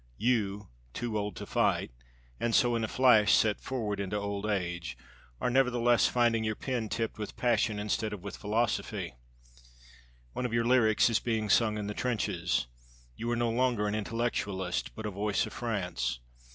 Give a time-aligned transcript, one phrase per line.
[0.17, 1.91] You, 'too old to fight,'
[2.39, 4.97] and so in a flash set forward into old age,
[5.39, 9.13] are nevertheless finding your pen tipped with passion instead of with philosophy.
[10.33, 12.65] One of your lyrics is being sung in the trenches.
[13.15, 16.19] You are no longer an intellectualist, but a voice of France.